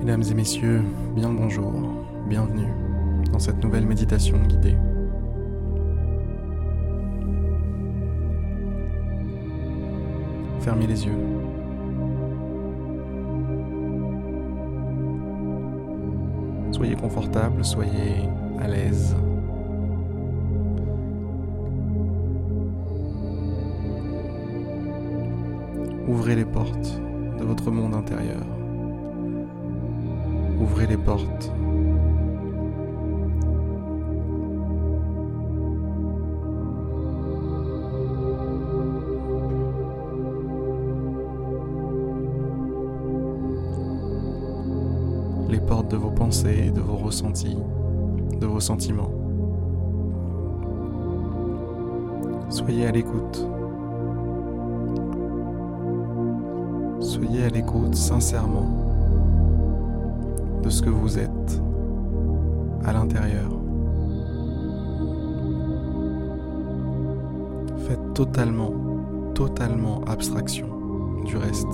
[0.00, 0.80] Mesdames et messieurs,
[1.14, 1.70] bien le bonjour,
[2.26, 2.72] bienvenue
[3.30, 4.74] dans cette nouvelle méditation guidée.
[10.60, 11.12] Fermez les yeux.
[16.72, 18.26] Soyez confortable, soyez
[18.58, 19.14] à l'aise.
[26.08, 27.02] Ouvrez les portes
[27.38, 28.59] de votre monde intérieur.
[30.60, 31.50] Ouvrez les portes
[45.48, 47.56] les portes de vos pensées, de vos ressentis,
[48.38, 49.10] de vos sentiments.
[52.48, 53.46] Soyez à l'écoute.
[57.00, 58.89] Soyez à l'écoute sincèrement
[60.62, 61.62] de ce que vous êtes
[62.84, 63.50] à l'intérieur.
[67.86, 68.72] Faites totalement,
[69.34, 70.68] totalement abstraction
[71.24, 71.66] du reste.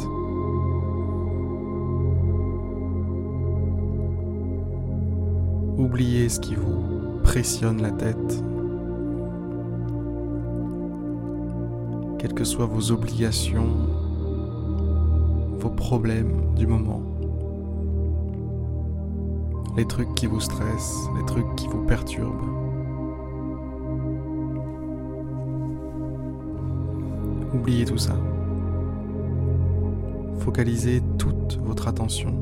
[5.79, 8.45] Oubliez ce qui vous pressionne la tête.
[12.19, 13.69] Quelles que soient vos obligations,
[15.59, 17.03] vos problèmes du moment,
[19.77, 22.56] les trucs qui vous stressent, les trucs qui vous perturbent.
[27.55, 28.16] Oubliez tout ça.
[30.38, 32.34] Focalisez toute votre attention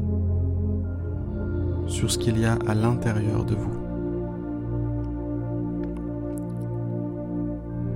[1.87, 3.75] sur ce qu'il y a à l'intérieur de vous.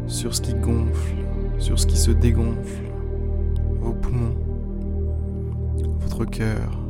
[0.06, 1.14] Sur ce qui gonfle,
[1.58, 2.90] sur ce qui se dégonfle,
[3.80, 4.36] vos poumons,
[6.00, 6.87] votre cœur.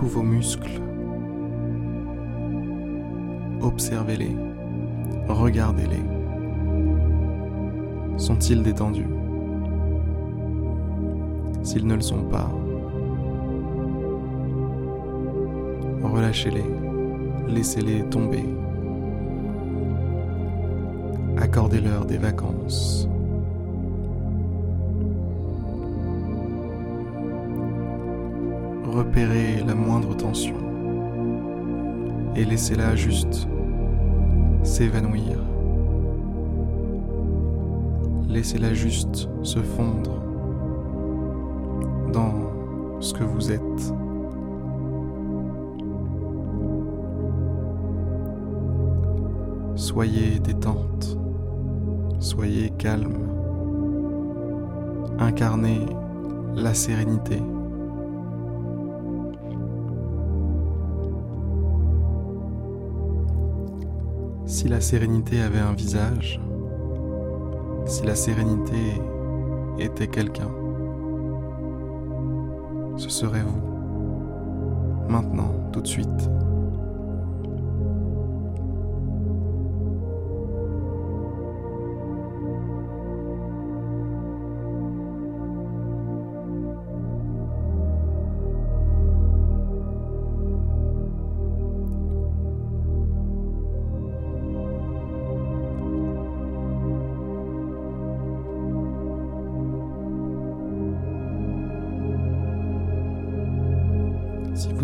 [0.00, 0.80] Tous vos muscles
[3.60, 4.34] Observez-les,
[5.28, 6.02] regardez-les.
[8.16, 9.10] Sont-ils détendus?
[11.62, 12.50] S'ils ne le sont pas,
[16.02, 16.64] relâchez-les,
[17.48, 18.46] laissez-les tomber.
[21.36, 23.06] Accordez-leur des vacances.
[29.00, 30.56] Repérez la moindre tension
[32.36, 33.48] et laissez-la juste
[34.62, 35.38] s'évanouir.
[38.28, 40.20] Laissez-la juste se fondre
[42.12, 43.94] dans ce que vous êtes.
[49.76, 51.16] Soyez détente,
[52.18, 53.16] soyez calme,
[55.18, 55.86] incarnez
[56.54, 57.40] la sérénité.
[64.60, 66.38] Si la sérénité avait un visage,
[67.86, 68.76] si la sérénité
[69.78, 70.50] était quelqu'un,
[72.98, 75.08] ce serait vous.
[75.08, 76.28] Maintenant, tout de suite.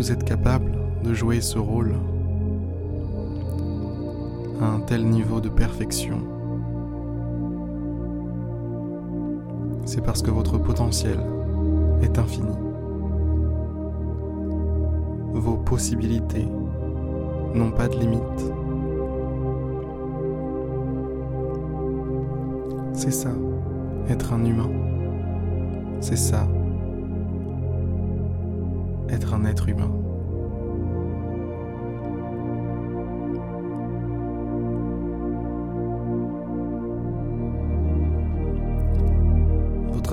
[0.07, 0.71] Vous êtes capable
[1.03, 1.93] de jouer ce rôle
[4.61, 6.19] à un tel niveau de perfection,
[9.83, 11.19] c'est parce que votre potentiel
[12.01, 12.55] est infini.
[15.33, 16.47] Vos possibilités
[17.53, 18.53] n'ont pas de limite.
[22.93, 23.31] C'est ça,
[24.07, 24.69] être un humain.
[25.99, 26.47] C'est ça,
[29.09, 29.91] être un être humain.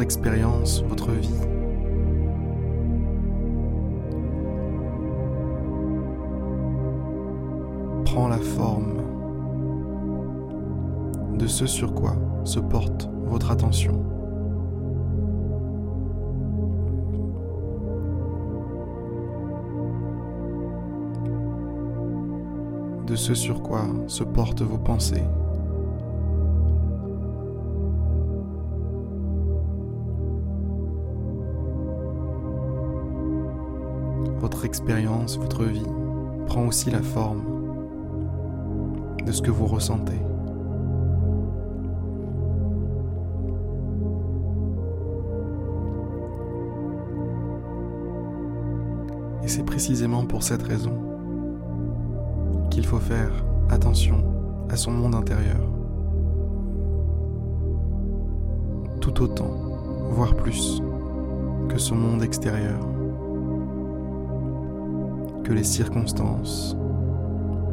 [0.04, 1.40] expérience, votre vie.
[8.04, 8.98] Prend la forme
[11.38, 14.04] de ce sur quoi se porte votre attention.
[23.06, 25.22] de ce sur quoi se portent vos pensées.
[35.38, 35.86] Votre vie
[36.46, 37.44] prend aussi la forme
[39.24, 40.18] de ce que vous ressentez.
[49.44, 50.98] Et c'est précisément pour cette raison
[52.70, 54.24] qu'il faut faire attention
[54.70, 55.60] à son monde intérieur.
[59.00, 59.50] Tout autant,
[60.10, 60.82] voire plus,
[61.68, 62.80] que son monde extérieur,
[65.44, 66.74] que les circonstances,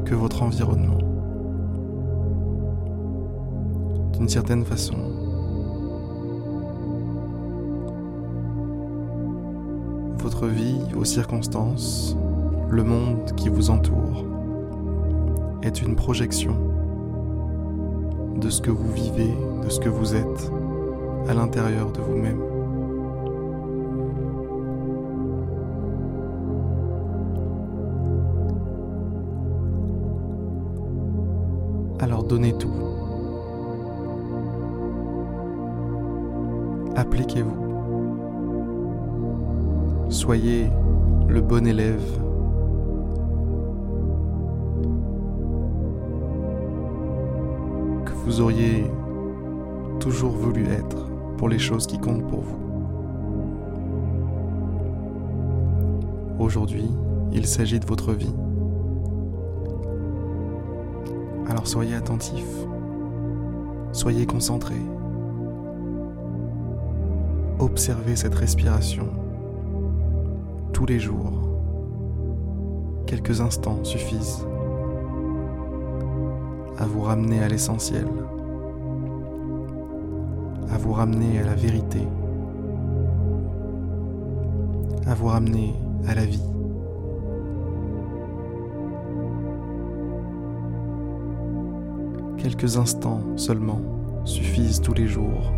[0.06, 0.98] que votre environnement.
[4.12, 4.98] D'une certaine façon,
[10.18, 12.18] votre vie, vos circonstances,
[12.70, 14.26] le monde qui vous entoure
[15.64, 16.56] est une projection
[18.36, 19.34] de ce que vous vivez,
[19.64, 20.52] de ce que vous êtes
[21.30, 22.51] à l'intérieur de vous-même.
[32.32, 32.72] Donnez tout.
[36.96, 37.58] Appliquez-vous.
[40.10, 40.70] Soyez
[41.28, 42.02] le bon élève.
[48.06, 48.86] que vous auriez
[50.00, 52.58] toujours voulu être pour les choses qui comptent pour vous.
[56.40, 56.90] Aujourd'hui,
[57.34, 58.34] il s'agit de votre vie.
[61.52, 62.46] Alors soyez attentif,
[63.92, 64.76] soyez concentré.
[67.60, 69.10] Observez cette respiration
[70.72, 71.50] tous les jours.
[73.06, 74.48] Quelques instants suffisent
[76.78, 78.08] à vous ramener à l'essentiel,
[80.72, 82.08] à vous ramener à la vérité,
[85.06, 85.76] à vous ramener
[86.08, 86.51] à la vie.
[92.52, 93.80] Quelques instants seulement
[94.26, 95.54] suffisent tous les jours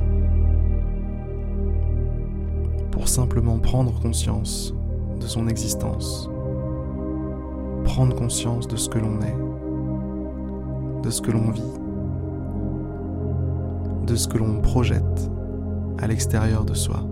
[2.92, 4.76] pour simplement prendre conscience
[5.20, 6.30] de son existence,
[7.84, 11.64] prendre conscience de ce que l'on est, de ce que l'on vit,
[14.06, 15.32] de ce que l'on projette
[15.98, 17.04] à l'extérieur de soi.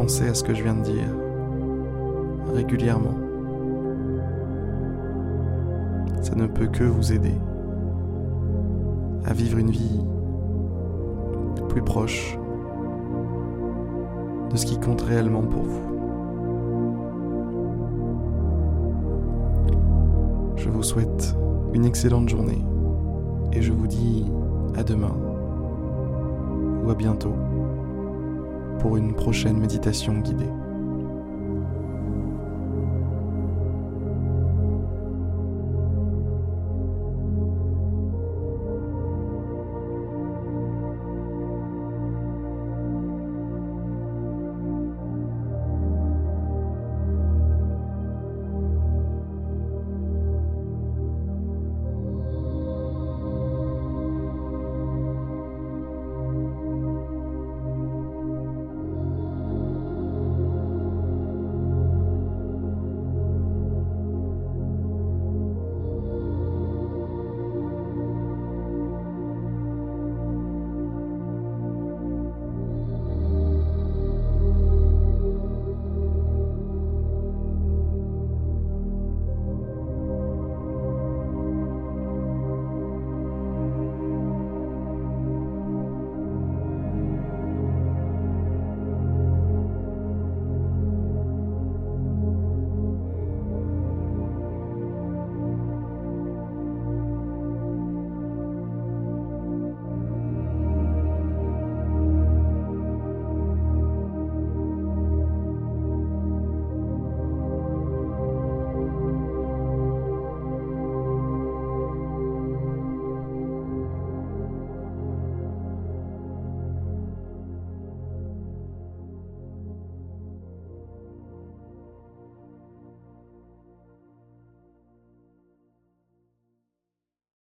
[0.00, 1.14] Pensez à ce que je viens de dire
[2.54, 3.12] régulièrement.
[6.22, 7.34] Ça ne peut que vous aider
[9.26, 10.00] à vivre une vie
[11.68, 12.38] plus proche
[14.50, 15.82] de ce qui compte réellement pour vous.
[20.56, 21.36] Je vous souhaite
[21.74, 22.64] une excellente journée
[23.52, 24.24] et je vous dis
[24.78, 25.14] à demain
[26.86, 27.34] ou à bientôt
[28.80, 30.48] pour une prochaine méditation guidée.